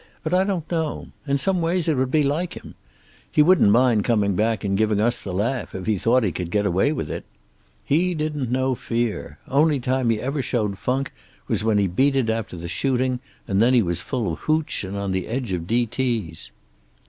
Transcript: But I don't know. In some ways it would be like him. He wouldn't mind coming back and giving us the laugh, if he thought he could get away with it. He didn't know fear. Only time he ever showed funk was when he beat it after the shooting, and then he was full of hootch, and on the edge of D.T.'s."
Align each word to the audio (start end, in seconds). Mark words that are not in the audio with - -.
But 0.23 0.33
I 0.33 0.43
don't 0.43 0.71
know. 0.71 1.09
In 1.27 1.37
some 1.37 1.61
ways 1.61 1.87
it 1.87 1.93
would 1.95 2.09
be 2.09 2.23
like 2.23 2.53
him. 2.55 2.73
He 3.31 3.43
wouldn't 3.43 3.69
mind 3.69 4.03
coming 4.03 4.35
back 4.35 4.63
and 4.63 4.75
giving 4.75 4.99
us 4.99 5.21
the 5.21 5.31
laugh, 5.31 5.75
if 5.75 5.85
he 5.85 5.99
thought 5.99 6.23
he 6.23 6.31
could 6.31 6.49
get 6.49 6.65
away 6.65 6.91
with 6.91 7.07
it. 7.11 7.23
He 7.85 8.15
didn't 8.15 8.49
know 8.51 8.73
fear. 8.73 9.37
Only 9.47 9.79
time 9.79 10.09
he 10.09 10.19
ever 10.19 10.41
showed 10.41 10.79
funk 10.79 11.11
was 11.47 11.63
when 11.63 11.77
he 11.77 11.85
beat 11.85 12.15
it 12.15 12.31
after 12.31 12.57
the 12.57 12.67
shooting, 12.67 13.19
and 13.47 13.61
then 13.61 13.75
he 13.75 13.83
was 13.83 14.01
full 14.01 14.33
of 14.33 14.39
hootch, 14.39 14.83
and 14.83 14.97
on 14.97 15.11
the 15.11 15.27
edge 15.27 15.51
of 15.51 15.67
D.T.'s." 15.67 16.51